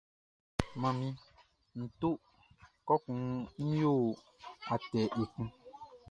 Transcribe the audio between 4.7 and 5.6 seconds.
atɛ ekun.